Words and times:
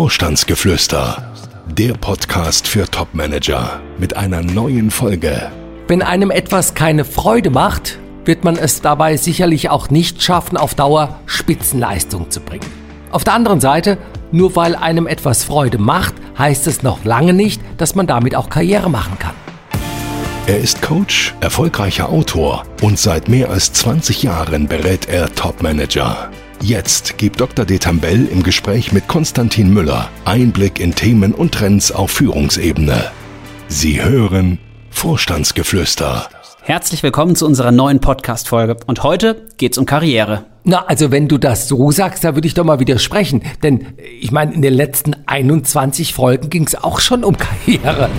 Vorstandsgeflüster, 0.00 1.30
der 1.66 1.92
Podcast 1.92 2.66
für 2.66 2.90
Topmanager 2.90 3.82
mit 3.98 4.16
einer 4.16 4.40
neuen 4.40 4.90
Folge. 4.90 5.52
Wenn 5.88 6.00
einem 6.00 6.30
etwas 6.30 6.72
keine 6.72 7.04
Freude 7.04 7.50
macht, 7.50 7.98
wird 8.24 8.42
man 8.42 8.56
es 8.56 8.80
dabei 8.80 9.18
sicherlich 9.18 9.68
auch 9.68 9.90
nicht 9.90 10.22
schaffen, 10.22 10.56
auf 10.56 10.74
Dauer 10.74 11.20
Spitzenleistung 11.26 12.30
zu 12.30 12.40
bringen. 12.40 12.64
Auf 13.10 13.24
der 13.24 13.34
anderen 13.34 13.60
Seite, 13.60 13.98
nur 14.32 14.56
weil 14.56 14.74
einem 14.74 15.06
etwas 15.06 15.44
Freude 15.44 15.76
macht, 15.76 16.14
heißt 16.38 16.66
es 16.66 16.82
noch 16.82 17.04
lange 17.04 17.34
nicht, 17.34 17.60
dass 17.76 17.94
man 17.94 18.06
damit 18.06 18.34
auch 18.34 18.48
Karriere 18.48 18.88
machen 18.88 19.18
kann. 19.18 19.34
Er 20.46 20.60
ist 20.60 20.80
Coach, 20.80 21.34
erfolgreicher 21.40 22.08
Autor 22.08 22.64
und 22.80 22.98
seit 22.98 23.28
mehr 23.28 23.50
als 23.50 23.74
20 23.74 24.22
Jahren 24.22 24.66
berät 24.66 25.10
er 25.10 25.30
Topmanager. 25.34 26.30
Jetzt 26.62 27.16
gibt 27.16 27.40
Dr. 27.40 27.64
Detambell 27.64 28.26
im 28.26 28.42
Gespräch 28.42 28.92
mit 28.92 29.08
Konstantin 29.08 29.72
Müller 29.72 30.10
Einblick 30.26 30.78
in 30.78 30.94
Themen 30.94 31.32
und 31.32 31.52
Trends 31.54 31.90
auf 31.90 32.10
Führungsebene. 32.10 33.10
Sie 33.68 34.02
hören 34.02 34.58
Vorstandsgeflüster. 34.90 36.28
Herzlich 36.60 37.02
willkommen 37.02 37.34
zu 37.34 37.46
unserer 37.46 37.72
neuen 37.72 38.00
Podcast-Folge. 38.00 38.76
Und 38.86 39.02
heute 39.02 39.46
geht's 39.56 39.78
um 39.78 39.86
Karriere. 39.86 40.44
Na, 40.64 40.84
also 40.84 41.10
wenn 41.10 41.28
du 41.28 41.38
das 41.38 41.66
so 41.66 41.90
sagst, 41.92 42.24
da 42.24 42.34
würde 42.34 42.46
ich 42.46 42.52
doch 42.52 42.64
mal 42.64 42.78
widersprechen. 42.78 43.40
Denn 43.62 43.94
ich 44.20 44.30
meine, 44.30 44.52
in 44.52 44.60
den 44.60 44.74
letzten 44.74 45.16
21 45.24 46.12
Folgen 46.12 46.50
ging 46.50 46.66
es 46.66 46.74
auch 46.74 47.00
schon 47.00 47.24
um 47.24 47.36
Karriere. 47.38 48.10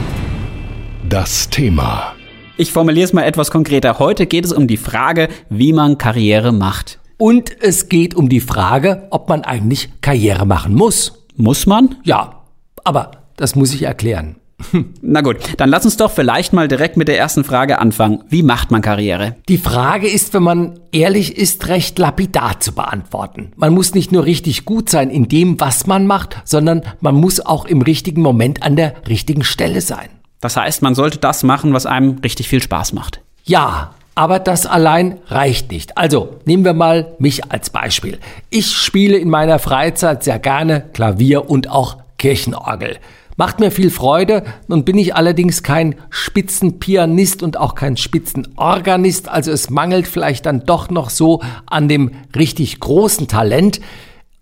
Das 1.08 1.48
Thema. 1.48 2.16
Ich 2.58 2.72
formuliere 2.72 3.06
es 3.06 3.14
mal 3.14 3.24
etwas 3.24 3.52
konkreter. 3.52 4.00
Heute 4.00 4.26
geht 4.26 4.46
es 4.46 4.52
um 4.52 4.66
die 4.68 4.78
Frage, 4.78 5.30
wie 5.50 5.74
man 5.74 6.00
Karriere 6.00 6.52
macht. 6.52 7.01
Und 7.22 7.62
es 7.62 7.88
geht 7.88 8.16
um 8.16 8.30
die 8.30 8.40
Frage, 8.40 9.06
ob 9.12 9.30
man 9.30 9.44
eigentlich 9.44 9.90
Karriere 10.02 10.48
machen 10.48 10.74
muss. 10.74 11.24
Muss 11.36 11.68
man? 11.68 11.98
Ja, 12.04 12.42
aber 12.84 13.12
das 13.38 13.56
muss 13.56 13.76
ich 13.76 13.84
erklären. 13.84 14.38
Na 15.04 15.22
gut, 15.22 15.38
dann 15.58 15.70
lass 15.70 15.86
uns 15.86 15.98
doch 15.98 16.10
vielleicht 16.10 16.52
mal 16.52 16.68
direkt 16.68 16.98
mit 16.98 17.08
der 17.08 17.20
ersten 17.20 17.44
Frage 17.44 17.78
anfangen. 17.78 18.24
Wie 18.28 18.42
macht 18.42 18.72
man 18.72 18.82
Karriere? 18.82 19.36
Die 19.50 19.60
Frage 19.60 20.08
ist, 20.10 20.34
wenn 20.34 20.42
man 20.42 20.80
ehrlich 20.92 21.38
ist, 21.38 21.68
recht 21.68 22.00
lapidar 22.00 22.60
zu 22.60 22.72
beantworten. 22.72 23.52
Man 23.56 23.76
muss 23.76 23.94
nicht 23.94 24.12
nur 24.12 24.26
richtig 24.26 24.66
gut 24.66 24.90
sein 24.90 25.12
in 25.12 25.28
dem, 25.28 25.60
was 25.60 25.86
man 25.86 26.08
macht, 26.08 26.42
sondern 26.44 26.82
man 27.02 27.14
muss 27.14 27.40
auch 27.40 27.66
im 27.66 27.84
richtigen 27.84 28.24
Moment 28.24 28.64
an 28.64 28.76
der 28.76 28.96
richtigen 29.08 29.44
Stelle 29.44 29.82
sein. 29.82 30.10
Das 30.40 30.58
heißt, 30.58 30.82
man 30.82 30.96
sollte 30.96 31.20
das 31.20 31.44
machen, 31.44 31.72
was 31.72 31.86
einem 31.86 32.18
richtig 32.24 32.48
viel 32.48 32.64
Spaß 32.64 32.94
macht. 32.94 33.22
Ja, 33.44 33.94
aber 34.22 34.38
das 34.38 34.68
allein 34.68 35.18
reicht 35.30 35.72
nicht. 35.72 35.98
Also 35.98 36.36
nehmen 36.46 36.64
wir 36.64 36.76
mal 36.76 37.16
mich 37.18 37.52
als 37.52 37.72
Beispiel. 37.72 38.20
Ich 38.52 38.68
spiele 38.68 39.18
in 39.18 39.32
meiner 39.32 39.58
Freizeit 39.58 40.24
sehr 40.24 40.38
gerne 40.38 40.82
Klavier 40.94 41.50
und 41.50 41.72
auch 41.72 41.98
Kirchenorgel. 42.20 43.00
Macht 43.36 43.60
mir 43.60 43.72
viel 43.72 43.90
Freude. 43.90 44.44
Nun 44.68 44.86
bin 44.86 45.00
ich 45.00 45.16
allerdings 45.16 45.64
kein 45.64 45.96
Spitzenpianist 46.12 47.42
und 47.42 47.58
auch 47.58 47.74
kein 47.74 47.98
Spitzenorganist. 47.98 49.28
Also 49.28 49.52
es 49.52 49.72
mangelt 49.72 50.06
vielleicht 50.06 50.46
dann 50.46 50.68
doch 50.68 50.92
noch 50.92 51.10
so 51.10 51.42
an 51.66 51.88
dem 51.88 52.12
richtig 52.36 52.80
großen 52.80 53.28
Talent. 53.28 53.82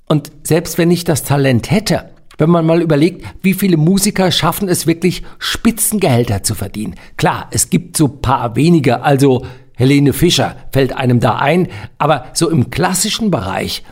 Und 0.09 0.29
selbst 0.43 0.77
wenn 0.77 0.91
ich 0.91 1.05
das 1.05 1.23
Talent 1.23 1.71
hätte, 1.71 2.09
wenn 2.37 2.49
man 2.49 2.65
mal 2.65 2.81
überlegt, 2.81 3.25
wie 3.41 3.53
viele 3.53 3.77
Musiker 3.77 4.29
schaffen 4.31 4.67
es 4.67 4.87
wirklich, 4.87 5.23
Spitzengehälter 5.37 6.43
zu 6.43 6.55
verdienen. 6.55 6.95
Klar, 7.15 7.47
es 7.51 7.69
gibt 7.69 7.95
so 7.95 8.07
paar 8.07 8.55
wenige, 8.57 9.03
also 9.03 9.45
Helene 9.79 10.11
Fischer 10.11 10.57
fällt 10.73 10.91
einem 10.91 11.21
da 11.21 11.37
ein, 11.37 11.69
aber 11.97 12.25
so 12.33 12.49
im 12.49 12.69
klassischen 12.69 13.31
Bereich, 13.31 13.83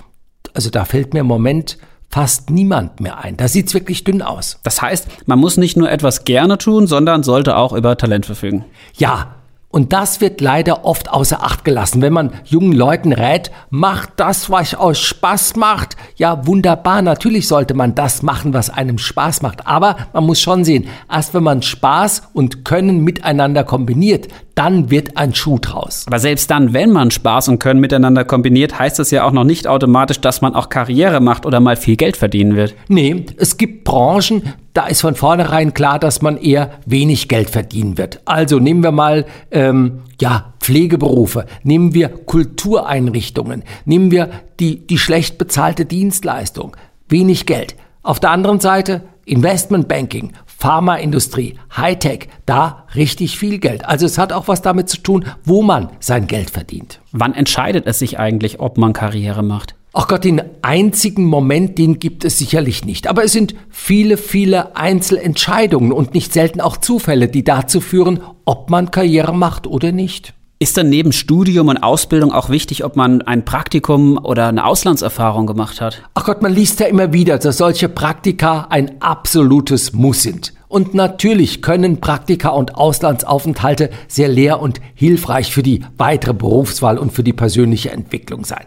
also 0.54 0.70
da 0.70 0.84
fällt 0.84 1.14
mir 1.14 1.22
im 1.22 1.28
Moment 1.28 1.78
fast 2.10 2.50
niemand 2.50 3.00
mehr 3.00 3.20
ein. 3.20 3.38
Da 3.38 3.48
sieht's 3.48 3.74
wirklich 3.74 4.04
dünn 4.04 4.22
aus. 4.22 4.60
Das 4.64 4.82
heißt, 4.82 5.08
man 5.28 5.40
muss 5.40 5.56
nicht 5.56 5.78
nur 5.78 5.90
etwas 5.90 6.26
gerne 6.26 6.58
tun, 6.58 6.88
sondern 6.88 7.24
sollte 7.24 7.56
auch 7.56 7.72
über 7.72 7.98
Talent 7.98 8.26
verfügen. 8.26 8.66
Ja, 8.98 9.37
und 9.78 9.94
das 9.94 10.22
wird 10.22 10.42
leider 10.42 10.86
oft 10.86 11.08
außer 11.12 11.44
Acht 11.44 11.64
gelassen, 11.64 12.02
wenn 12.02 12.12
man 12.12 12.32
jungen 12.46 12.74
Leuten 12.74 13.14
rät, 13.14 13.52
macht 13.70 14.10
das, 14.16 14.50
was 14.50 14.76
euch 14.76 14.98
Spaß 14.98 15.56
macht. 15.56 15.96
Ja, 16.16 16.48
wunderbar, 16.48 17.04
natürlich 17.04 17.48
sollte 17.48 17.76
man 17.76 17.94
das 17.94 18.24
machen, 18.24 18.56
was 18.56 18.72
einem 18.72 18.98
Spaß 18.98 19.44
macht. 19.44 19.68
Aber 19.68 19.98
man 20.14 20.26
muss 20.26 20.42
schon 20.42 20.66
sehen, 20.66 20.88
erst 21.12 21.36
wenn 21.36 21.44
man 21.44 21.62
Spaß 21.62 22.24
und 22.34 22.66
Können 22.66 23.04
miteinander 23.04 23.64
kombiniert, 23.64 24.30
dann 24.56 24.90
wird 24.90 25.16
ein 25.16 25.36
Schuh 25.36 25.60
draus. 25.60 26.06
Aber 26.08 26.18
selbst 26.18 26.50
dann, 26.50 26.74
wenn 26.74 26.92
man 26.92 27.12
Spaß 27.12 27.48
und 27.48 27.60
Können 27.60 27.80
miteinander 27.80 28.26
kombiniert, 28.26 28.80
heißt 28.80 28.98
das 28.98 29.12
ja 29.12 29.26
auch 29.26 29.32
noch 29.32 29.44
nicht 29.44 29.68
automatisch, 29.68 30.20
dass 30.22 30.42
man 30.42 30.56
auch 30.56 30.70
Karriere 30.70 31.20
macht 31.20 31.46
oder 31.46 31.60
mal 31.60 31.76
viel 31.76 31.98
Geld 31.98 32.18
verdienen 32.18 32.56
wird. 32.56 32.74
Nee, 32.88 33.28
es 33.38 33.58
gibt 33.58 33.84
Branchen, 33.84 34.42
da 34.78 34.86
ist 34.86 35.02
von 35.02 35.16
vornherein 35.16 35.74
klar, 35.74 35.98
dass 35.98 36.22
man 36.22 36.38
eher 36.38 36.70
wenig 36.86 37.28
Geld 37.28 37.50
verdienen 37.50 37.98
wird. 37.98 38.22
Also 38.26 38.60
nehmen 38.60 38.84
wir 38.84 38.92
mal 38.92 39.26
ähm, 39.50 40.04
ja 40.22 40.54
Pflegeberufe, 40.60 41.48
nehmen 41.64 41.96
wir 41.96 42.10
Kultureinrichtungen, 42.10 43.64
nehmen 43.86 44.12
wir 44.12 44.30
die 44.60 44.86
die 44.86 45.00
schlecht 45.00 45.40
bezahlte 45.40 45.86
Dienstleistung, 45.86 46.78
wenig 47.10 47.48
Geld. 47.48 47.76
Auf 48.04 48.20
der 48.20 48.30
anderen 48.30 48.60
Seite 48.60 49.02
Investmentbanking, 49.26 50.34
Pharmaindustrie, 50.46 51.56
Hightech, 51.76 52.30
da 52.46 52.86
richtig 52.94 53.40
viel 53.40 53.58
Geld. 53.58 53.84
Also 53.84 54.06
es 54.06 54.20
hat 54.20 54.32
auch 54.32 54.48
was 54.48 54.62
damit 54.62 54.90
zu 54.90 54.98
tun, 54.98 55.26
wo 55.44 55.64
man 55.64 55.90
sein 56.00 56.28
Geld 56.28 56.52
verdient. 56.52 57.02
Wann 57.12 57.34
entscheidet 57.34 57.88
es 57.88 57.98
sich 57.98 58.20
eigentlich, 58.20 58.60
ob 58.60 58.78
man 58.78 58.94
Karriere 58.94 59.42
macht? 59.42 59.77
Ach 60.00 60.08
Gott, 60.08 60.26
den 60.26 60.44
einzigen 60.62 61.26
Moment, 61.26 61.80
den 61.80 61.98
gibt 61.98 62.24
es 62.24 62.38
sicherlich 62.38 62.86
nicht. 62.86 63.08
Aber 63.08 63.24
es 63.24 63.32
sind 63.32 63.56
viele, 63.72 64.18
viele 64.18 64.76
Einzelentscheidungen 64.76 65.92
und 65.92 66.14
nicht 66.14 66.34
selten 66.34 66.62
auch 66.62 66.78
Zufälle, 66.78 67.28
die 67.28 67.44
dazu 67.44 67.82
führen, 67.82 68.20
ob 68.46 68.70
man 68.70 68.92
Karriere 68.92 69.34
macht 69.34 69.66
oder 69.66 69.92
nicht. 69.92 70.36
Ist 70.60 70.78
dann 70.78 70.90
neben 70.90 71.14
Studium 71.14 71.70
und 71.70 71.78
Ausbildung 71.78 72.32
auch 72.32 72.52
wichtig, 72.52 72.84
ob 72.84 72.96
man 72.96 73.24
ein 73.24 73.44
Praktikum 73.44 74.20
oder 74.24 74.50
eine 74.50 74.66
Auslandserfahrung 74.68 75.48
gemacht 75.48 75.82
hat? 75.82 76.04
Ach 76.14 76.26
Gott, 76.26 76.44
man 76.44 76.54
liest 76.54 76.80
ja 76.80 76.86
immer 76.86 77.12
wieder, 77.12 77.40
dass 77.40 77.58
solche 77.58 77.90
Praktika 77.90 78.68
ein 78.70 79.02
absolutes 79.02 79.94
Muss 79.94 80.22
sind. 80.22 80.54
Und 80.68 80.94
natürlich 80.94 81.64
können 81.64 82.02
Praktika 82.02 82.50
und 82.50 82.76
Auslandsaufenthalte 82.76 83.90
sehr 84.08 84.28
lehr 84.28 84.62
und 84.62 84.80
hilfreich 84.94 85.52
für 85.52 85.64
die 85.64 85.84
weitere 85.98 86.36
Berufswahl 86.36 87.00
und 87.00 87.14
für 87.14 87.24
die 87.24 87.34
persönliche 87.34 87.90
Entwicklung 87.90 88.46
sein. 88.46 88.66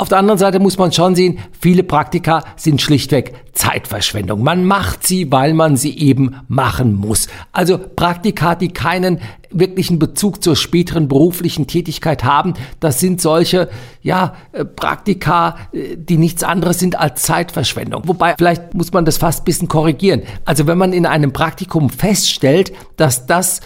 Auf 0.00 0.08
der 0.08 0.16
anderen 0.16 0.38
Seite 0.38 0.60
muss 0.60 0.78
man 0.78 0.92
schon 0.92 1.14
sehen, 1.14 1.40
viele 1.60 1.82
Praktika 1.82 2.42
sind 2.56 2.80
schlichtweg 2.80 3.34
Zeitverschwendung. 3.52 4.42
Man 4.42 4.64
macht 4.64 5.06
sie, 5.06 5.30
weil 5.30 5.52
man 5.52 5.76
sie 5.76 5.94
eben 5.98 6.36
machen 6.48 6.94
muss. 6.94 7.28
Also 7.52 7.76
Praktika, 7.76 8.54
die 8.54 8.68
keinen 8.68 9.20
wirklichen 9.50 9.98
Bezug 9.98 10.42
zur 10.42 10.56
späteren 10.56 11.06
beruflichen 11.06 11.66
Tätigkeit 11.66 12.24
haben, 12.24 12.54
das 12.78 12.98
sind 12.98 13.20
solche, 13.20 13.68
ja, 14.00 14.36
äh, 14.52 14.64
Praktika, 14.64 15.58
äh, 15.74 15.98
die 15.98 16.16
nichts 16.16 16.44
anderes 16.44 16.78
sind 16.78 16.98
als 16.98 17.20
Zeitverschwendung. 17.20 18.04
Wobei, 18.06 18.36
vielleicht 18.38 18.72
muss 18.72 18.94
man 18.94 19.04
das 19.04 19.18
fast 19.18 19.42
ein 19.42 19.44
bisschen 19.44 19.68
korrigieren. 19.68 20.22
Also 20.46 20.66
wenn 20.66 20.78
man 20.78 20.94
in 20.94 21.04
einem 21.04 21.34
Praktikum 21.34 21.90
feststellt, 21.90 22.72
dass 22.96 23.26
das 23.26 23.60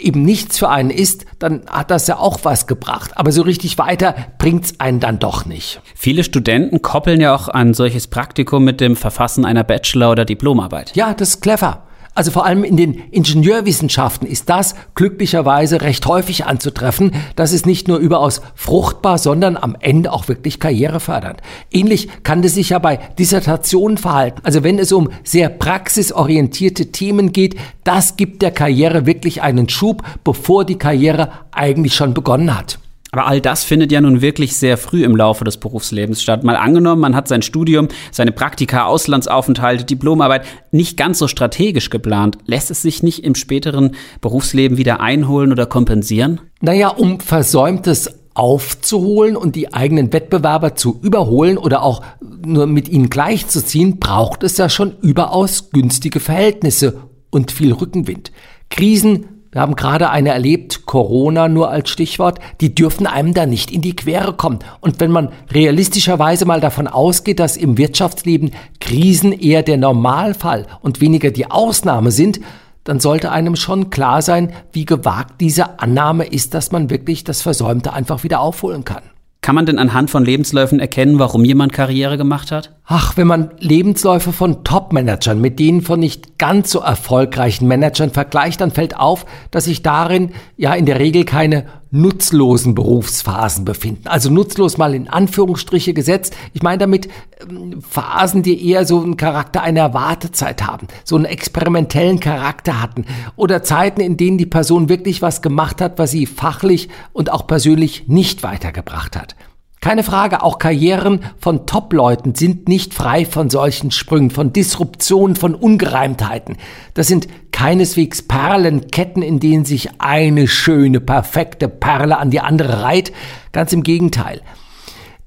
eben 0.00 0.22
nichts 0.22 0.58
für 0.58 0.68
einen 0.68 0.90
ist, 0.90 1.26
dann 1.38 1.62
hat 1.68 1.90
das 1.90 2.06
ja 2.06 2.18
auch 2.18 2.40
was 2.42 2.66
gebracht. 2.66 3.12
Aber 3.16 3.32
so 3.32 3.42
richtig 3.42 3.78
weiter 3.78 4.14
bringt's 4.38 4.74
einen 4.78 5.00
dann 5.00 5.18
doch 5.18 5.46
nicht. 5.46 5.80
Viele 5.94 6.24
Studenten 6.24 6.82
koppeln 6.82 7.20
ja 7.20 7.34
auch 7.34 7.48
ein 7.48 7.74
solches 7.74 8.06
Praktikum 8.06 8.64
mit 8.64 8.80
dem 8.80 8.96
Verfassen 8.96 9.44
einer 9.44 9.64
Bachelor- 9.64 10.10
oder 10.10 10.24
Diplomarbeit. 10.24 10.94
Ja, 10.94 11.14
das 11.14 11.30
ist 11.30 11.40
clever. 11.42 11.87
Also 12.18 12.32
vor 12.32 12.44
allem 12.44 12.64
in 12.64 12.76
den 12.76 12.94
Ingenieurwissenschaften 13.12 14.26
ist 14.26 14.48
das 14.48 14.74
glücklicherweise 14.96 15.82
recht 15.82 16.04
häufig 16.04 16.46
anzutreffen. 16.46 17.12
Das 17.36 17.52
ist 17.52 17.64
nicht 17.64 17.86
nur 17.86 17.98
überaus 17.98 18.40
fruchtbar, 18.56 19.18
sondern 19.18 19.56
am 19.56 19.76
Ende 19.78 20.12
auch 20.12 20.26
wirklich 20.26 20.58
karrierefördernd. 20.58 21.40
Ähnlich 21.70 22.08
kann 22.24 22.42
es 22.42 22.54
sich 22.54 22.70
ja 22.70 22.80
bei 22.80 22.96
Dissertationen 23.20 23.98
verhalten. 23.98 24.40
Also 24.42 24.64
wenn 24.64 24.80
es 24.80 24.90
um 24.90 25.10
sehr 25.22 25.48
praxisorientierte 25.48 26.90
Themen 26.90 27.30
geht, 27.30 27.54
das 27.84 28.16
gibt 28.16 28.42
der 28.42 28.50
Karriere 28.50 29.06
wirklich 29.06 29.42
einen 29.42 29.68
Schub, 29.68 30.02
bevor 30.24 30.64
die 30.64 30.76
Karriere 30.76 31.30
eigentlich 31.52 31.94
schon 31.94 32.14
begonnen 32.14 32.58
hat. 32.58 32.80
Aber 33.10 33.26
all 33.26 33.40
das 33.40 33.64
findet 33.64 33.90
ja 33.90 34.00
nun 34.00 34.20
wirklich 34.20 34.56
sehr 34.56 34.76
früh 34.76 35.04
im 35.04 35.16
Laufe 35.16 35.44
des 35.44 35.56
Berufslebens 35.56 36.22
statt. 36.22 36.44
Mal 36.44 36.56
angenommen, 36.56 37.00
man 37.00 37.16
hat 37.16 37.26
sein 37.28 37.42
Studium, 37.42 37.88
seine 38.12 38.32
Praktika, 38.32 38.84
Auslandsaufenthalte, 38.84 39.84
Diplomarbeit 39.84 40.44
nicht 40.72 40.96
ganz 40.98 41.18
so 41.18 41.26
strategisch 41.28 41.88
geplant. 41.88 42.38
Lässt 42.44 42.70
es 42.70 42.82
sich 42.82 43.02
nicht 43.02 43.24
im 43.24 43.34
späteren 43.34 43.92
Berufsleben 44.20 44.76
wieder 44.76 45.00
einholen 45.00 45.52
oder 45.52 45.64
kompensieren? 45.64 46.40
Naja, 46.60 46.88
um 46.88 47.20
Versäumtes 47.20 48.14
aufzuholen 48.34 49.36
und 49.36 49.56
die 49.56 49.72
eigenen 49.72 50.12
Wettbewerber 50.12 50.76
zu 50.76 51.00
überholen 51.02 51.58
oder 51.58 51.82
auch 51.82 52.02
nur 52.20 52.66
mit 52.66 52.88
ihnen 52.88 53.10
gleichzuziehen, 53.10 53.98
braucht 53.98 54.44
es 54.44 54.58
ja 54.58 54.68
schon 54.68 54.96
überaus 55.00 55.70
günstige 55.70 56.20
Verhältnisse 56.20 57.00
und 57.30 57.50
viel 57.50 57.72
Rückenwind. 57.72 58.30
Krisen 58.70 59.37
Wir 59.58 59.62
haben 59.62 59.74
gerade 59.74 60.10
eine 60.10 60.28
erlebt, 60.28 60.86
Corona 60.86 61.48
nur 61.48 61.68
als 61.68 61.90
Stichwort, 61.90 62.38
die 62.60 62.76
dürfen 62.76 63.08
einem 63.08 63.34
da 63.34 63.44
nicht 63.44 63.72
in 63.72 63.80
die 63.80 63.96
Quere 63.96 64.32
kommen. 64.32 64.60
Und 64.80 65.00
wenn 65.00 65.10
man 65.10 65.30
realistischerweise 65.50 66.44
mal 66.44 66.60
davon 66.60 66.86
ausgeht, 66.86 67.40
dass 67.40 67.56
im 67.56 67.76
Wirtschaftsleben 67.76 68.52
Krisen 68.78 69.32
eher 69.32 69.64
der 69.64 69.76
Normalfall 69.76 70.68
und 70.80 71.00
weniger 71.00 71.32
die 71.32 71.50
Ausnahme 71.50 72.12
sind, 72.12 72.38
dann 72.84 73.00
sollte 73.00 73.32
einem 73.32 73.56
schon 73.56 73.90
klar 73.90 74.22
sein, 74.22 74.52
wie 74.70 74.84
gewagt 74.84 75.40
diese 75.40 75.80
Annahme 75.80 76.26
ist, 76.26 76.54
dass 76.54 76.70
man 76.70 76.88
wirklich 76.88 77.24
das 77.24 77.42
Versäumte 77.42 77.92
einfach 77.92 78.22
wieder 78.22 78.38
aufholen 78.38 78.84
kann. 78.84 79.02
Kann 79.40 79.54
man 79.54 79.66
denn 79.66 79.78
anhand 79.78 80.10
von 80.10 80.24
Lebensläufen 80.24 80.80
erkennen, 80.80 81.18
warum 81.18 81.44
jemand 81.44 81.72
Karriere 81.72 82.18
gemacht 82.18 82.50
hat? 82.50 82.74
Ach, 82.84 83.16
wenn 83.16 83.26
man 83.26 83.52
Lebensläufe 83.60 84.32
von 84.32 84.64
Top-Managern 84.64 85.40
mit 85.40 85.58
denen 85.58 85.80
von 85.80 86.00
nicht 86.00 86.38
ganz 86.38 86.70
so 86.70 86.80
erfolgreichen 86.80 87.68
Managern 87.68 88.10
vergleicht, 88.10 88.60
dann 88.60 88.72
fällt 88.72 88.96
auf, 88.96 89.26
dass 89.50 89.66
sich 89.66 89.82
darin 89.82 90.32
ja 90.56 90.74
in 90.74 90.86
der 90.86 90.98
Regel 90.98 91.24
keine 91.24 91.66
nutzlosen 91.90 92.74
Berufsphasen 92.74 93.64
befinden. 93.64 94.08
Also 94.08 94.30
nutzlos 94.30 94.76
mal 94.76 94.94
in 94.94 95.08
Anführungsstriche 95.08 95.94
gesetzt. 95.94 96.36
Ich 96.52 96.62
meine 96.62 96.78
damit 96.78 97.08
ähm, 97.40 97.80
Phasen, 97.82 98.42
die 98.42 98.68
eher 98.68 98.84
so 98.84 99.00
einen 99.00 99.16
Charakter 99.16 99.62
einer 99.62 99.94
Wartezeit 99.94 100.66
haben, 100.66 100.88
so 101.04 101.16
einen 101.16 101.24
experimentellen 101.24 102.20
Charakter 102.20 102.82
hatten 102.82 103.06
oder 103.36 103.62
Zeiten, 103.62 104.00
in 104.00 104.16
denen 104.16 104.38
die 104.38 104.46
Person 104.46 104.88
wirklich 104.88 105.22
was 105.22 105.42
gemacht 105.42 105.80
hat, 105.80 105.98
was 105.98 106.10
sie 106.10 106.26
fachlich 106.26 106.88
und 107.12 107.32
auch 107.32 107.46
persönlich 107.46 108.04
nicht 108.06 108.42
weitergebracht 108.42 109.16
hat. 109.16 109.34
Keine 109.80 110.02
Frage, 110.02 110.42
auch 110.42 110.58
Karrieren 110.58 111.20
von 111.38 111.64
Top-Leuten 111.64 112.34
sind 112.34 112.68
nicht 112.68 112.94
frei 112.94 113.24
von 113.24 113.48
solchen 113.48 113.92
Sprüngen, 113.92 114.30
von 114.30 114.52
Disruptionen, 114.52 115.36
von 115.36 115.54
Ungereimtheiten. 115.54 116.56
Das 116.94 117.06
sind 117.06 117.28
keineswegs 117.52 118.22
Perlenketten, 118.22 119.22
in 119.22 119.38
denen 119.38 119.64
sich 119.64 119.90
eine 119.98 120.48
schöne, 120.48 121.00
perfekte 121.00 121.68
Perle 121.68 122.18
an 122.18 122.30
die 122.30 122.40
andere 122.40 122.82
reiht. 122.82 123.12
Ganz 123.52 123.72
im 123.72 123.84
Gegenteil. 123.84 124.42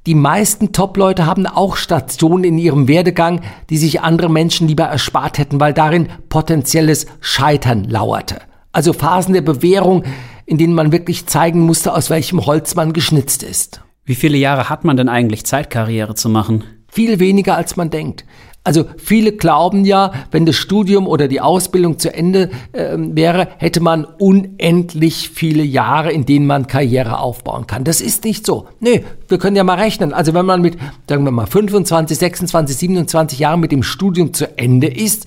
Die 0.05 0.15
meisten 0.15 0.73
Top-Leute 0.73 1.27
haben 1.27 1.45
auch 1.45 1.77
Stationen 1.77 2.43
in 2.43 2.57
ihrem 2.57 2.87
Werdegang, 2.87 3.41
die 3.69 3.77
sich 3.77 4.01
andere 4.01 4.29
Menschen 4.29 4.67
lieber 4.67 4.85
erspart 4.85 5.37
hätten, 5.37 5.59
weil 5.59 5.73
darin 5.73 6.09
potenzielles 6.27 7.05
Scheitern 7.21 7.85
lauerte. 7.85 8.41
Also 8.73 8.93
Phasen 8.93 9.33
der 9.33 9.41
Bewährung, 9.41 10.03
in 10.45 10.57
denen 10.57 10.73
man 10.73 10.91
wirklich 10.91 11.27
zeigen 11.27 11.61
musste, 11.61 11.93
aus 11.93 12.09
welchem 12.09 12.45
Holz 12.45 12.75
man 12.75 12.93
geschnitzt 12.93 13.43
ist. 13.43 13.81
Wie 14.03 14.15
viele 14.15 14.37
Jahre 14.37 14.69
hat 14.69 14.83
man 14.83 14.97
denn 14.97 15.09
eigentlich 15.09 15.45
Zeit, 15.45 15.69
Karriere 15.69 16.15
zu 16.15 16.29
machen? 16.29 16.63
Viel 16.87 17.19
weniger, 17.19 17.55
als 17.55 17.77
man 17.77 17.89
denkt. 17.89 18.25
Also 18.63 18.85
viele 18.97 19.31
glauben 19.31 19.85
ja, 19.85 20.11
wenn 20.29 20.45
das 20.45 20.55
Studium 20.55 21.07
oder 21.07 21.27
die 21.27 21.41
Ausbildung 21.41 21.97
zu 21.97 22.13
Ende 22.13 22.51
äh, 22.73 22.95
wäre, 22.95 23.47
hätte 23.57 23.79
man 23.79 24.05
unendlich 24.05 25.29
viele 25.29 25.63
Jahre, 25.63 26.11
in 26.11 26.27
denen 26.27 26.45
man 26.45 26.67
Karriere 26.67 27.17
aufbauen 27.17 27.65
kann. 27.65 27.83
Das 27.83 28.01
ist 28.01 28.23
nicht 28.23 28.45
so. 28.45 28.67
Nee, 28.79 29.03
wir 29.27 29.39
können 29.39 29.55
ja 29.55 29.63
mal 29.63 29.79
rechnen. 29.79 30.13
Also 30.13 30.35
wenn 30.35 30.45
man 30.45 30.61
mit, 30.61 30.77
sagen 31.09 31.23
wir 31.23 31.31
mal, 31.31 31.47
25, 31.47 32.17
26, 32.17 32.77
27 32.77 33.39
Jahren 33.39 33.59
mit 33.59 33.71
dem 33.71 33.81
Studium 33.81 34.31
zu 34.33 34.57
Ende 34.59 34.87
ist, 34.87 35.25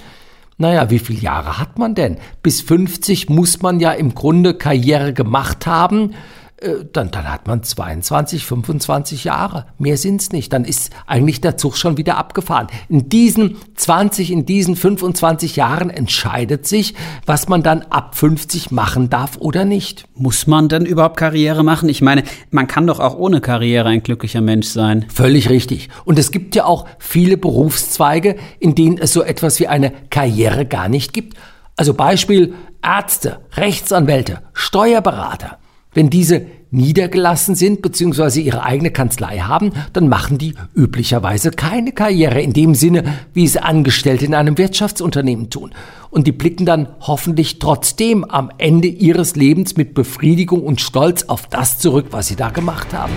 naja, 0.57 0.89
wie 0.91 1.01
viele 1.01 1.19
Jahre 1.19 1.59
hat 1.59 1.77
man 1.77 1.97
denn? 1.97 2.19
Bis 2.41 2.61
50 2.61 3.29
muss 3.29 3.63
man 3.63 3.81
ja 3.81 3.91
im 3.91 4.15
Grunde 4.15 4.55
Karriere 4.55 5.13
gemacht 5.13 5.67
haben. 5.67 6.15
Äh, 6.59 6.85
dann, 6.93 7.11
dann 7.11 7.31
hat 7.31 7.47
man 7.47 7.63
22, 7.63 8.45
25 8.45 9.25
Jahre. 9.25 9.67
Mehr 9.79 9.97
sind's 9.97 10.33
nicht. 10.33 10.53
Dann 10.53 10.65
ist 10.65 10.91
eigentlich 11.07 11.41
der 11.41 11.57
Zug 11.57 11.77
schon 11.77 11.97
wieder 11.97 12.17
abgefahren. 12.17 12.69
In 12.89 13.09
diesen 13.09 13.57
20, 13.75 14.31
in 14.31 14.47
diesen 14.47 14.77
25 14.77 15.57
Jahren 15.57 15.91
entscheidet 15.91 16.67
sich, 16.67 16.95
was 17.27 17.49
man 17.49 17.63
dann 17.63 17.83
ab 17.83 18.17
50 18.17 18.71
machen 18.71 19.11
darf 19.11 19.37
oder 19.39 19.65
nicht. 19.65 20.07
Muss 20.15 20.47
man 20.47 20.69
denn 20.69 20.87
überhaupt 20.87 21.17
Karriere 21.17 21.65
machen? 21.65 21.89
Ich 21.89 22.03
meine, 22.03 22.23
man 22.51 22.67
kann 22.67 22.87
doch 22.87 23.01
auch 23.01 23.17
ohne 23.17 23.41
Karriere 23.41 23.89
ein 23.89 24.03
glücklicher 24.03 24.41
Mensch 24.41 24.69
sein. 24.69 25.07
Völlig 25.13 25.51
richtig. 25.51 25.89
Und 26.05 26.19
es 26.19 26.31
gibt 26.31 26.55
ja 26.55 26.65
auch 26.65 26.87
viele 26.99 27.37
Berufszweige, 27.37 28.37
in 28.61 28.75
denen 28.75 28.99
es 28.99 29.13
so 29.13 29.23
etwas 29.23 29.59
wie 29.59 29.67
eine 29.67 29.93
Karriere 30.11 30.67
gar 30.67 30.89
nicht 30.89 31.13
gibt. 31.13 31.37
Also 31.77 31.95
Beispiel 31.95 32.55
Ärzte, 32.83 33.41
Rechtsanwälte, 33.57 34.43
Steuerberater. 34.53 35.59
Wenn 35.95 36.11
diese 36.11 36.47
niedergelassen 36.73 37.55
sind 37.55 37.81
bzw. 37.81 38.41
ihre 38.41 38.65
eigene 38.65 38.91
Kanzlei 38.91 39.39
haben, 39.39 39.71
dann 39.93 40.09
machen 40.09 40.39
die 40.39 40.55
üblicherweise 40.75 41.53
keine 41.53 41.93
Karriere 41.93 42.43
in 42.43 42.53
dem 42.53 42.75
Sinne, 42.75 43.05
wie 43.33 43.45
es 43.45 43.57
Angestellte 43.57 44.25
in 44.25 44.35
einem 44.35 44.59
Wirtschaftsunternehmen 44.59 45.51
tun. 45.51 45.71
Und 46.11 46.27
die 46.27 46.33
blicken 46.33 46.67
dann 46.67 46.89
hoffentlich 47.01 47.61
trotzdem 47.61 48.25
am 48.25 48.51
Ende 48.59 48.89
ihres 48.89 49.37
Lebens 49.37 49.77
mit 49.77 49.95
Befriedigung 49.95 50.65
und 50.65 50.81
Stolz 50.81 51.25
auf 51.25 51.47
das 51.47 51.79
zurück, 51.79 52.07
was 52.11 52.27
sie 52.27 52.37
da 52.37 52.51
gemacht 52.51 52.93
haben. 52.93 53.13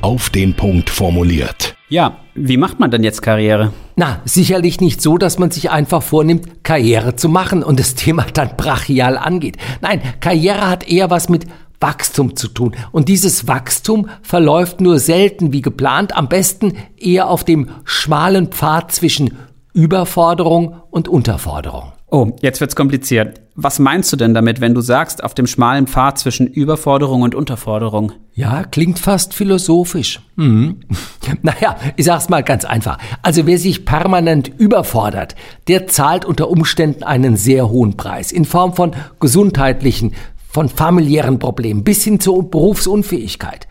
Auf 0.00 0.30
den 0.30 0.54
Punkt 0.54 0.88
formuliert. 0.88 1.76
Ja, 1.90 2.18
wie 2.34 2.56
macht 2.56 2.80
man 2.80 2.90
denn 2.90 3.04
jetzt 3.04 3.20
Karriere? 3.20 3.72
Na, 3.98 4.20
sicherlich 4.26 4.82
nicht 4.82 5.00
so, 5.00 5.16
dass 5.16 5.38
man 5.38 5.50
sich 5.50 5.70
einfach 5.70 6.02
vornimmt, 6.02 6.62
Karriere 6.62 7.16
zu 7.16 7.30
machen 7.30 7.62
und 7.62 7.80
das 7.80 7.94
Thema 7.94 8.26
dann 8.34 8.50
brachial 8.54 9.16
angeht. 9.16 9.56
Nein, 9.80 10.02
Karriere 10.20 10.68
hat 10.68 10.86
eher 10.86 11.08
was 11.08 11.30
mit 11.30 11.46
Wachstum 11.80 12.36
zu 12.36 12.48
tun. 12.48 12.76
Und 12.92 13.08
dieses 13.08 13.48
Wachstum 13.48 14.10
verläuft 14.20 14.82
nur 14.82 14.98
selten 14.98 15.54
wie 15.54 15.62
geplant, 15.62 16.14
am 16.14 16.28
besten 16.28 16.74
eher 16.98 17.30
auf 17.30 17.42
dem 17.42 17.70
schmalen 17.84 18.48
Pfad 18.48 18.92
zwischen 18.92 19.38
Überforderung 19.72 20.76
und 20.90 21.08
Unterforderung. 21.08 21.92
Oh, 22.16 22.34
jetzt 22.40 22.62
wird's 22.62 22.74
kompliziert. 22.74 23.42
Was 23.56 23.78
meinst 23.78 24.10
du 24.10 24.16
denn 24.16 24.32
damit, 24.32 24.62
wenn 24.62 24.72
du 24.72 24.80
sagst, 24.80 25.22
auf 25.22 25.34
dem 25.34 25.46
schmalen 25.46 25.86
Pfad 25.86 26.18
zwischen 26.18 26.46
Überforderung 26.46 27.20
und 27.20 27.34
Unterforderung? 27.34 28.12
Ja, 28.32 28.64
klingt 28.64 28.98
fast 28.98 29.34
philosophisch. 29.34 30.20
Mhm. 30.36 30.80
Naja, 31.42 31.76
ich 31.96 32.06
sag's 32.06 32.30
mal 32.30 32.42
ganz 32.42 32.64
einfach. 32.64 32.96
Also 33.20 33.46
wer 33.46 33.58
sich 33.58 33.84
permanent 33.84 34.50
überfordert, 34.56 35.34
der 35.68 35.88
zahlt 35.88 36.24
unter 36.24 36.48
Umständen 36.48 37.02
einen 37.02 37.36
sehr 37.36 37.68
hohen 37.68 37.98
Preis 37.98 38.32
in 38.32 38.46
Form 38.46 38.72
von 38.72 38.92
gesundheitlichen, 39.20 40.14
von 40.48 40.70
familiären 40.70 41.38
Problemen 41.38 41.84
bis 41.84 42.02
hin 42.02 42.18
zur 42.18 42.50
Berufsunfähigkeit. 42.50 43.68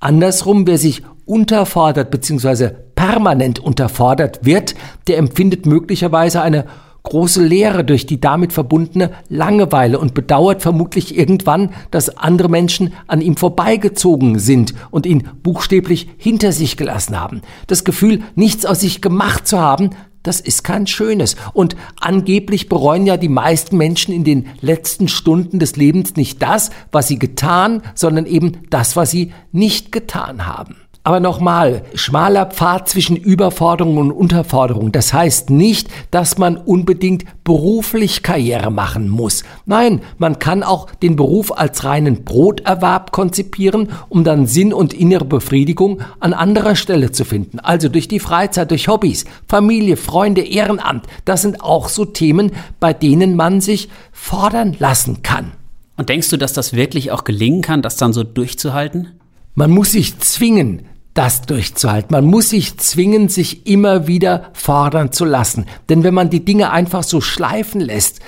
Andersrum, 0.00 0.66
wer 0.66 0.78
sich 0.78 1.02
unterfordert 1.26 2.10
bzw. 2.10 2.70
permanent 2.96 3.60
unterfordert 3.60 4.40
wird, 4.44 4.74
der 5.06 5.18
empfindet 5.18 5.66
möglicherweise 5.66 6.42
eine 6.42 6.64
große 7.04 7.44
Leere 7.44 7.84
durch 7.84 8.06
die 8.06 8.20
damit 8.20 8.52
verbundene 8.52 9.10
Langeweile 9.28 9.98
und 9.98 10.14
bedauert 10.14 10.62
vermutlich 10.62 11.16
irgendwann, 11.16 11.70
dass 11.90 12.16
andere 12.16 12.48
Menschen 12.48 12.94
an 13.06 13.20
ihm 13.20 13.36
vorbeigezogen 13.36 14.38
sind 14.38 14.74
und 14.90 15.06
ihn 15.06 15.28
buchstäblich 15.42 16.08
hinter 16.16 16.50
sich 16.50 16.76
gelassen 16.76 17.20
haben. 17.20 17.42
Das 17.66 17.84
Gefühl, 17.84 18.22
nichts 18.34 18.66
aus 18.66 18.80
sich 18.80 19.02
gemacht 19.02 19.46
zu 19.46 19.60
haben, 19.60 19.90
das 20.22 20.40
ist 20.40 20.64
kein 20.64 20.86
schönes. 20.86 21.36
Und 21.52 21.76
angeblich 22.00 22.70
bereuen 22.70 23.06
ja 23.06 23.18
die 23.18 23.28
meisten 23.28 23.76
Menschen 23.76 24.14
in 24.14 24.24
den 24.24 24.46
letzten 24.62 25.06
Stunden 25.06 25.58
des 25.58 25.76
Lebens 25.76 26.16
nicht 26.16 26.40
das, 26.40 26.70
was 26.90 27.06
sie 27.08 27.18
getan, 27.18 27.82
sondern 27.94 28.24
eben 28.24 28.62
das, 28.70 28.96
was 28.96 29.10
sie 29.10 29.32
nicht 29.52 29.92
getan 29.92 30.46
haben. 30.46 30.76
Aber 31.06 31.20
nochmal, 31.20 31.82
schmaler 31.94 32.46
Pfad 32.46 32.88
zwischen 32.88 33.14
Überforderung 33.14 33.98
und 33.98 34.10
Unterforderung. 34.10 34.90
Das 34.90 35.12
heißt 35.12 35.50
nicht, 35.50 35.90
dass 36.10 36.38
man 36.38 36.56
unbedingt 36.56 37.26
beruflich 37.44 38.22
Karriere 38.22 38.70
machen 38.70 39.10
muss. 39.10 39.44
Nein, 39.66 40.00
man 40.16 40.38
kann 40.38 40.62
auch 40.62 40.90
den 40.90 41.14
Beruf 41.14 41.52
als 41.52 41.84
reinen 41.84 42.24
Broterwerb 42.24 43.12
konzipieren, 43.12 43.90
um 44.08 44.24
dann 44.24 44.46
Sinn 44.46 44.72
und 44.72 44.94
innere 44.94 45.26
Befriedigung 45.26 46.00
an 46.20 46.32
anderer 46.32 46.74
Stelle 46.74 47.12
zu 47.12 47.26
finden. 47.26 47.58
Also 47.60 47.90
durch 47.90 48.08
die 48.08 48.18
Freizeit, 48.18 48.70
durch 48.70 48.88
Hobbys, 48.88 49.26
Familie, 49.46 49.98
Freunde, 49.98 50.40
Ehrenamt. 50.40 51.04
Das 51.26 51.42
sind 51.42 51.60
auch 51.60 51.90
so 51.90 52.06
Themen, 52.06 52.52
bei 52.80 52.94
denen 52.94 53.36
man 53.36 53.60
sich 53.60 53.90
fordern 54.10 54.74
lassen 54.78 55.22
kann. 55.22 55.52
Und 55.98 56.08
denkst 56.08 56.30
du, 56.30 56.38
dass 56.38 56.54
das 56.54 56.72
wirklich 56.72 57.10
auch 57.10 57.24
gelingen 57.24 57.60
kann, 57.60 57.82
das 57.82 57.96
dann 57.96 58.14
so 58.14 58.24
durchzuhalten? 58.24 59.20
Man 59.54 59.70
muss 59.70 59.92
sich 59.92 60.18
zwingen, 60.18 60.86
das 61.14 61.42
durchzuhalten. 61.42 62.12
Man 62.12 62.26
muss 62.26 62.50
sich 62.50 62.76
zwingen, 62.78 63.28
sich 63.28 63.66
immer 63.66 64.06
wieder 64.06 64.50
fordern 64.52 65.12
zu 65.12 65.24
lassen. 65.24 65.66
Denn 65.88 66.02
wenn 66.02 66.14
man 66.14 66.28
die 66.28 66.44
Dinge 66.44 66.70
einfach 66.70 67.04
so 67.04 67.20
schleifen 67.20 67.80
lässt, 67.80 68.20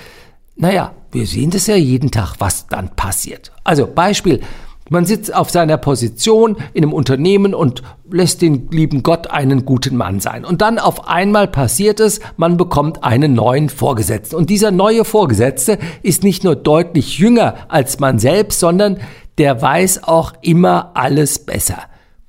naja, 0.54 0.92
wir 1.12 1.26
sehen 1.26 1.50
das 1.50 1.66
ja 1.66 1.76
jeden 1.76 2.10
Tag, 2.10 2.36
was 2.38 2.68
dann 2.68 2.94
passiert. 2.94 3.52
Also 3.64 3.86
Beispiel, 3.86 4.40
man 4.88 5.04
sitzt 5.04 5.34
auf 5.34 5.50
seiner 5.50 5.78
Position 5.78 6.56
in 6.72 6.84
einem 6.84 6.92
Unternehmen 6.92 7.54
und 7.54 7.82
lässt 8.08 8.40
den 8.40 8.70
lieben 8.70 9.02
Gott 9.02 9.26
einen 9.26 9.64
guten 9.64 9.96
Mann 9.96 10.20
sein. 10.20 10.44
Und 10.44 10.62
dann 10.62 10.78
auf 10.78 11.08
einmal 11.08 11.48
passiert 11.48 11.98
es, 11.98 12.20
man 12.36 12.56
bekommt 12.56 13.02
einen 13.02 13.34
neuen 13.34 13.68
Vorgesetzten. 13.68 14.36
Und 14.36 14.48
dieser 14.48 14.70
neue 14.70 15.04
Vorgesetzte 15.04 15.78
ist 16.02 16.22
nicht 16.22 16.44
nur 16.44 16.54
deutlich 16.54 17.18
jünger 17.18 17.56
als 17.68 17.98
man 17.98 18.20
selbst, 18.20 18.60
sondern 18.60 18.98
der 19.38 19.60
weiß 19.60 20.04
auch 20.04 20.34
immer 20.40 20.92
alles 20.94 21.40
besser. 21.40 21.78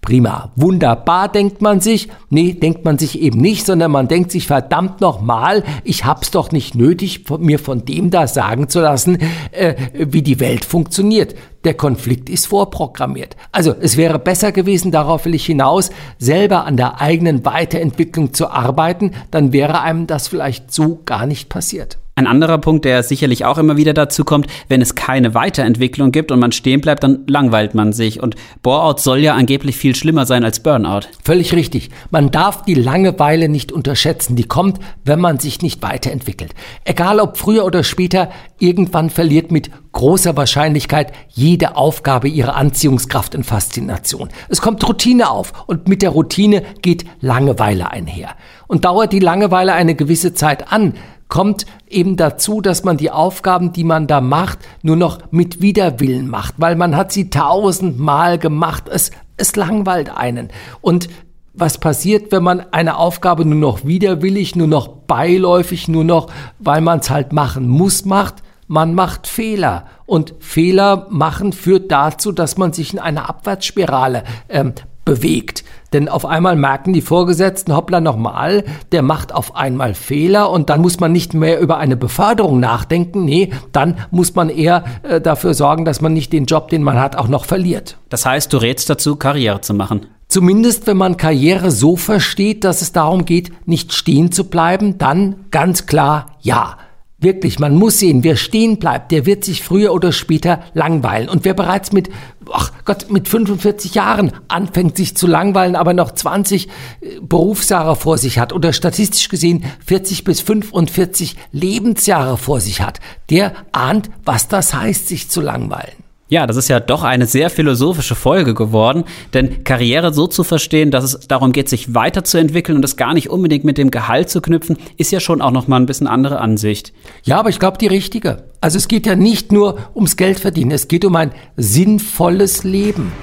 Prima, 0.07 0.53
wunderbar, 0.55 1.27
denkt 1.27 1.61
man 1.61 1.81
sich. 1.81 2.07
Nee, 2.29 2.53
denkt 2.53 2.85
man 2.85 2.97
sich 2.97 3.19
eben 3.19 3.41
nicht, 3.41 3.65
sondern 3.65 3.91
man 3.91 4.07
denkt 4.07 4.31
sich 4.31 4.47
verdammt 4.47 5.01
nochmal, 5.01 5.65
ich 5.83 6.05
hab's 6.05 6.31
doch 6.31 6.53
nicht 6.53 6.75
nötig, 6.75 7.25
mir 7.39 7.59
von 7.59 7.83
dem 7.83 8.09
da 8.09 8.25
sagen 8.25 8.69
zu 8.69 8.79
lassen, 8.79 9.17
äh, 9.51 9.75
wie 9.93 10.21
die 10.21 10.39
Welt 10.39 10.63
funktioniert. 10.63 11.35
Der 11.65 11.73
Konflikt 11.73 12.29
ist 12.29 12.47
vorprogrammiert. 12.47 13.35
Also 13.51 13.75
es 13.77 13.97
wäre 13.97 14.17
besser 14.17 14.53
gewesen, 14.53 14.93
darauf 14.93 15.25
will 15.25 15.35
ich 15.35 15.45
hinaus, 15.45 15.89
selber 16.19 16.63
an 16.63 16.77
der 16.77 17.01
eigenen 17.01 17.43
Weiterentwicklung 17.43 18.33
zu 18.33 18.49
arbeiten, 18.49 19.11
dann 19.29 19.51
wäre 19.51 19.81
einem 19.81 20.07
das 20.07 20.29
vielleicht 20.29 20.73
so 20.73 21.01
gar 21.03 21.25
nicht 21.25 21.49
passiert. 21.49 21.97
Ein 22.17 22.25
anderer 22.25 22.57
Punkt, 22.57 22.83
der 22.83 23.03
sicherlich 23.03 23.45
auch 23.45 23.59
immer 23.59 23.77
wieder 23.77 23.93
dazu 23.93 24.25
kommt, 24.25 24.47
wenn 24.69 24.81
es 24.81 24.95
keine 24.95 25.35
Weiterentwicklung 25.35 26.11
gibt 26.11 26.31
und 26.31 26.39
man 26.39 26.51
stehen 26.51 26.81
bleibt, 26.81 27.03
dann 27.03 27.19
langweilt 27.27 27.75
man 27.75 27.93
sich. 27.93 28.23
Und 28.23 28.35
Boreout 28.63 28.97
soll 28.97 29.19
ja 29.19 29.35
angeblich 29.35 29.77
viel 29.77 29.95
schlimmer 29.95 30.25
sein 30.25 30.43
als 30.43 30.61
Burnout. 30.61 31.01
Völlig 31.23 31.53
richtig. 31.53 31.91
Man 32.09 32.31
darf 32.31 32.63
die 32.63 32.73
Langeweile 32.73 33.49
nicht 33.49 33.71
unterschätzen. 33.71 34.35
Die 34.35 34.45
kommt, 34.45 34.79
wenn 35.05 35.19
man 35.19 35.37
sich 35.37 35.61
nicht 35.61 35.83
weiterentwickelt. 35.83 36.55
Egal 36.85 37.19
ob 37.19 37.37
früher 37.37 37.63
oder 37.65 37.83
später, 37.83 38.31
irgendwann 38.57 39.11
verliert 39.11 39.51
mit 39.51 39.69
großer 39.91 40.35
Wahrscheinlichkeit 40.35 41.11
jede 41.29 41.75
Aufgabe 41.75 42.27
ihre 42.27 42.55
Anziehungskraft 42.55 43.35
und 43.35 43.43
Faszination. 43.43 44.29
Es 44.49 44.59
kommt 44.59 44.87
Routine 44.87 45.29
auf 45.29 45.53
und 45.67 45.87
mit 45.87 46.01
der 46.01 46.09
Routine 46.09 46.63
geht 46.81 47.05
Langeweile 47.21 47.91
einher. 47.91 48.29
Und 48.65 48.85
dauert 48.85 49.13
die 49.13 49.19
Langeweile 49.19 49.73
eine 49.73 49.93
gewisse 49.93 50.33
Zeit 50.33 50.71
an, 50.71 50.95
kommt 51.27 51.65
eben 51.89 52.15
dazu, 52.15 52.61
dass 52.61 52.83
man 52.83 52.97
die 52.97 53.11
Aufgaben, 53.11 53.73
die 53.73 53.83
man 53.83 54.07
da 54.07 54.21
macht, 54.21 54.59
nur 54.81 54.95
noch 54.95 55.19
mit 55.31 55.61
Widerwillen 55.61 56.27
macht, 56.29 56.55
weil 56.57 56.75
man 56.75 56.95
hat 56.95 57.11
sie 57.11 57.29
tausendmal 57.29 58.37
gemacht. 58.37 58.87
Es, 58.89 59.11
es 59.35 59.55
langweilt 59.55 60.09
einen. 60.15 60.49
Und 60.81 61.09
was 61.53 61.79
passiert, 61.79 62.31
wenn 62.31 62.43
man 62.43 62.61
eine 62.71 62.97
Aufgabe 62.97 63.43
nur 63.43 63.59
noch 63.59 63.85
widerwillig, 63.85 64.55
nur 64.55 64.67
noch 64.67 64.87
beiläufig, 64.87 65.87
nur 65.87 66.03
noch, 66.03 66.27
weil 66.59 66.81
man 66.81 66.99
es 66.99 67.09
halt 67.09 67.33
machen 67.33 67.67
muss, 67.67 68.05
macht? 68.05 68.35
Man 68.67 68.93
macht 68.93 69.27
Fehler. 69.27 69.85
Und 70.05 70.35
Fehler 70.39 71.07
machen 71.09 71.53
führt 71.53 71.91
dazu, 71.91 72.31
dass 72.31 72.57
man 72.57 72.73
sich 72.73 72.93
in 72.93 72.99
einer 72.99 73.27
Abwärtsspirale 73.27 74.23
ähm, 74.49 74.73
bewegt. 75.07 75.63
Denn 75.93 76.09
auf 76.09 76.25
einmal 76.25 76.55
merken 76.57 76.91
die 76.91 77.01
Vorgesetzten, 77.01 77.75
hoppla 77.75 78.01
nochmal, 78.01 78.65
der 78.91 79.01
macht 79.01 79.33
auf 79.33 79.55
einmal 79.55 79.93
Fehler 79.93 80.51
und 80.51 80.69
dann 80.69 80.81
muss 80.81 80.99
man 80.99 81.13
nicht 81.13 81.33
mehr 81.33 81.59
über 81.59 81.77
eine 81.77 81.95
Beförderung 81.95 82.59
nachdenken. 82.59 83.23
Nee, 83.23 83.51
dann 83.71 83.95
muss 84.11 84.35
man 84.35 84.49
eher 84.49 84.83
äh, 85.03 85.21
dafür 85.21 85.53
sorgen, 85.53 85.85
dass 85.85 86.01
man 86.01 86.13
nicht 86.13 86.33
den 86.33 86.45
Job, 86.45 86.67
den 86.69 86.83
man 86.83 86.99
hat, 86.99 87.15
auch 87.15 87.29
noch 87.29 87.45
verliert. 87.45 87.97
Das 88.09 88.25
heißt, 88.25 88.51
du 88.51 88.57
rätst 88.57 88.89
dazu, 88.89 89.15
Karriere 89.15 89.61
zu 89.61 89.73
machen. 89.73 90.07
Zumindest 90.27 90.87
wenn 90.87 90.97
man 90.97 91.15
Karriere 91.15 91.71
so 91.71 91.95
versteht, 91.95 92.65
dass 92.65 92.81
es 92.81 92.91
darum 92.91 93.23
geht, 93.23 93.51
nicht 93.65 93.93
stehen 93.93 94.33
zu 94.33 94.49
bleiben, 94.49 94.97
dann 94.97 95.45
ganz 95.51 95.85
klar 95.85 96.37
ja. 96.41 96.77
Wirklich, 97.19 97.57
man 97.57 97.75
muss 97.75 97.97
sehen, 97.97 98.23
wer 98.23 98.35
stehen 98.35 98.77
bleibt, 98.77 99.11
der 99.11 99.25
wird 99.25 99.43
sich 99.43 99.63
früher 99.63 99.91
oder 99.91 100.11
später 100.11 100.61
langweilen. 100.75 101.29
Und 101.29 101.45
wer 101.45 101.55
bereits 101.55 101.91
mit, 101.91 102.11
ach 102.51 102.71
Gott, 102.85 103.09
mit 103.09 103.27
45 103.27 103.95
Jahren 103.95 104.33
anfängt 104.47 104.95
sich 104.97 105.17
zu 105.17 105.25
langweilen, 105.25 105.75
aber 105.75 105.95
noch 105.95 106.11
20 106.11 106.67
äh, 106.67 107.19
Berufsjahre 107.19 107.95
vor 107.95 108.19
sich 108.19 108.37
hat 108.37 108.53
oder 108.53 108.71
statistisch 108.71 109.29
gesehen 109.29 109.65
40 109.83 110.25
bis 110.25 110.41
45 110.41 111.35
Lebensjahre 111.51 112.37
vor 112.37 112.61
sich 112.61 112.81
hat, 112.81 112.99
der 113.31 113.53
ahnt, 113.71 114.11
was 114.23 114.47
das 114.47 114.75
heißt, 114.75 115.07
sich 115.07 115.27
zu 115.27 115.41
langweilen. 115.41 116.06
Ja, 116.29 116.45
das 116.45 116.57
ist 116.57 116.67
ja 116.67 116.81
doch 116.81 117.03
eine 117.03 117.25
sehr 117.25 117.49
philosophische 117.49 118.15
Folge 118.15 118.53
geworden, 118.53 119.05
denn 119.33 119.63
Karriere 119.63 120.13
so 120.13 120.27
zu 120.27 120.43
verstehen, 120.43 120.91
dass 120.91 121.03
es 121.05 121.27
darum 121.27 121.53
geht, 121.53 121.69
sich 121.69 121.93
weiterzuentwickeln 121.93 122.77
und 122.77 122.83
es 122.83 122.97
gar 122.97 123.13
nicht 123.13 123.29
unbedingt 123.29 123.63
mit 123.63 123.77
dem 123.77 123.91
Gehalt 123.91 124.29
zu 124.29 124.41
knüpfen, 124.41 124.77
ist 124.97 125.11
ja 125.11 125.21
schon 125.21 125.41
auch 125.41 125.51
noch 125.51 125.69
mal 125.69 125.77
ein 125.77 125.85
bisschen 125.85 126.07
andere 126.07 126.39
Ansicht. 126.39 126.91
Ja, 127.23 127.39
aber 127.39 127.49
ich 127.49 127.59
glaube 127.59 127.77
die 127.77 127.87
richtige. 127.87 128.43
Also 128.59 128.77
es 128.77 128.89
geht 128.89 129.05
ja 129.05 129.15
nicht 129.15 129.53
nur 129.53 129.77
ums 129.95 130.17
Geld 130.17 130.39
verdienen, 130.39 130.71
es 130.71 130.89
geht 130.89 131.05
um 131.05 131.15
ein 131.15 131.31
sinnvolles 131.55 132.65
Leben. 132.65 133.13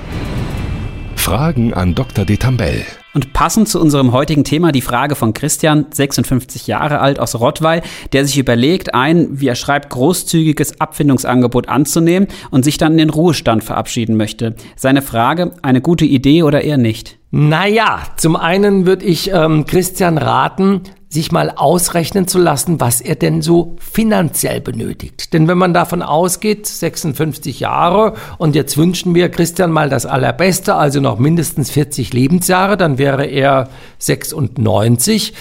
Fragen 1.14 1.74
an 1.74 1.94
Dr. 1.94 2.24
Detambell. 2.24 2.86
Und 3.14 3.32
passend 3.32 3.68
zu 3.68 3.80
unserem 3.80 4.12
heutigen 4.12 4.42
Thema 4.42 4.72
die 4.72 4.80
Frage 4.80 5.14
von 5.14 5.34
Christian, 5.34 5.86
56 5.92 6.66
Jahre 6.66 6.98
alt 6.98 7.20
aus 7.20 7.38
Rottweil, 7.38 7.82
der 8.12 8.26
sich 8.26 8.38
überlegt, 8.38 8.92
ein, 8.92 9.40
wie 9.40 9.46
er 9.46 9.54
schreibt, 9.54 9.90
großzügiges 9.90 10.80
Abfindungsangebot 10.80 11.68
anzunehmen 11.68 12.26
und 12.50 12.64
sich 12.64 12.76
dann 12.76 12.92
in 12.92 12.98
den 12.98 13.10
Ruhestand 13.10 13.62
verabschieden 13.62 14.16
möchte. 14.16 14.56
Seine 14.74 15.00
Frage, 15.00 15.52
eine 15.62 15.80
gute 15.80 16.04
Idee 16.04 16.42
oder 16.42 16.62
eher 16.62 16.76
nicht? 16.76 17.18
Naja, 17.30 18.00
zum 18.16 18.34
einen 18.36 18.84
würde 18.84 19.04
ich 19.04 19.30
ähm, 19.32 19.64
Christian 19.64 20.18
raten, 20.18 20.82
sich 21.14 21.32
mal 21.32 21.50
ausrechnen 21.50 22.26
zu 22.26 22.38
lassen, 22.38 22.80
was 22.80 23.00
er 23.00 23.14
denn 23.14 23.40
so 23.40 23.76
finanziell 23.78 24.60
benötigt. 24.60 25.32
Denn 25.32 25.48
wenn 25.48 25.56
man 25.56 25.72
davon 25.72 26.02
ausgeht, 26.02 26.66
56 26.66 27.60
Jahre 27.60 28.14
und 28.36 28.54
jetzt 28.54 28.76
wünschen 28.76 29.14
wir 29.14 29.30
Christian 29.30 29.70
mal 29.70 29.88
das 29.88 30.04
Allerbeste, 30.04 30.74
also 30.74 31.00
noch 31.00 31.18
mindestens 31.18 31.70
40 31.70 32.12
Lebensjahre, 32.12 32.76
dann 32.76 32.98
wäre 32.98 33.24
er 33.24 33.68
96. 33.98 35.32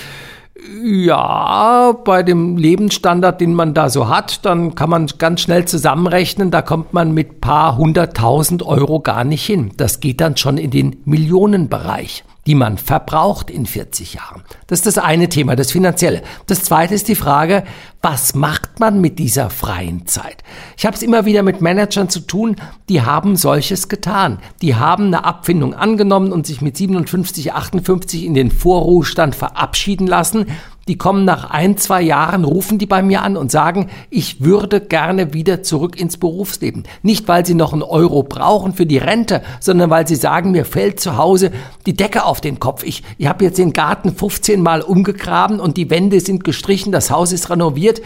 Ja, 0.81 1.91
bei 2.05 2.23
dem 2.23 2.55
Lebensstandard, 2.55 3.41
den 3.41 3.53
man 3.53 3.73
da 3.73 3.89
so 3.89 4.07
hat, 4.07 4.45
dann 4.45 4.75
kann 4.75 4.89
man 4.89 5.07
ganz 5.17 5.41
schnell 5.41 5.65
zusammenrechnen, 5.65 6.51
da 6.51 6.61
kommt 6.61 6.93
man 6.93 7.13
mit 7.13 7.41
paar 7.41 7.77
hunderttausend 7.77 8.63
Euro 8.63 9.01
gar 9.01 9.23
nicht 9.23 9.45
hin. 9.45 9.71
Das 9.75 9.99
geht 9.99 10.21
dann 10.21 10.37
schon 10.37 10.57
in 10.57 10.69
den 10.69 10.97
Millionenbereich 11.03 12.23
die 12.45 12.55
man 12.55 12.77
verbraucht 12.77 13.49
in 13.49 13.65
40 13.65 14.15
Jahren. 14.15 14.43
Das 14.67 14.79
ist 14.79 14.85
das 14.85 14.97
eine 14.97 15.29
Thema, 15.29 15.55
das 15.55 15.71
Finanzielle. 15.71 16.21
Das 16.47 16.63
zweite 16.63 16.93
ist 16.93 17.07
die 17.07 17.15
Frage, 17.15 17.63
was 18.01 18.35
macht 18.35 18.79
man 18.79 18.99
mit 18.99 19.17
dieser 19.17 19.49
freien 19.49 20.07
Zeit? 20.07 20.43
Ich 20.77 20.85
habe 20.85 20.95
es 20.95 21.03
immer 21.03 21.25
wieder 21.25 21.41
mit 21.41 21.61
Managern 21.61 22.09
zu 22.09 22.19
tun, 22.19 22.57
die 22.89 23.01
haben 23.01 23.37
solches 23.37 23.87
getan. 23.87 24.39
Die 24.61 24.75
haben 24.75 25.05
eine 25.05 25.23
Abfindung 25.23 25.73
angenommen 25.73 26.33
und 26.33 26.45
sich 26.45 26.61
mit 26.61 26.75
57, 26.75 27.53
58 27.53 28.25
in 28.25 28.33
den 28.33 28.51
Vorruhestand 28.51 29.35
verabschieden 29.35 30.07
lassen 30.07 30.47
die 30.87 30.97
kommen 30.97 31.23
nach 31.23 31.49
ein, 31.49 31.77
zwei 31.77 32.01
Jahren, 32.01 32.43
rufen 32.43 32.77
die 32.77 32.85
bei 32.85 33.01
mir 33.01 33.21
an 33.21 33.37
und 33.37 33.51
sagen, 33.51 33.89
ich 34.09 34.41
würde 34.41 34.81
gerne 34.81 35.33
wieder 35.33 35.63
zurück 35.63 35.99
ins 35.99 36.17
Berufsleben. 36.17 36.83
Nicht, 37.01 37.27
weil 37.27 37.45
sie 37.45 37.53
noch 37.53 37.71
einen 37.71 37.83
Euro 37.83 38.23
brauchen 38.23 38.73
für 38.73 38.85
die 38.85 38.97
Rente, 38.97 39.43
sondern 39.61 39.89
weil 39.89 40.07
sie 40.07 40.15
sagen, 40.15 40.51
mir 40.51 40.65
fällt 40.65 40.99
zu 40.99 41.17
Hause 41.17 41.51
die 41.85 41.95
Decke 41.95 42.25
auf 42.25 42.41
den 42.41 42.59
Kopf. 42.59 42.83
Ich, 42.83 43.03
ich 43.17 43.27
habe 43.27 43.45
jetzt 43.45 43.57
den 43.57 43.71
Garten 43.71 44.13
15 44.13 44.61
Mal 44.61 44.81
umgegraben 44.81 45.59
und 45.59 45.77
die 45.77 45.89
Wände 45.89 46.19
sind 46.19 46.43
gestrichen, 46.43 46.91
das 46.91 47.11
Haus 47.11 47.31
ist 47.31 47.49
renoviert. 47.49 48.01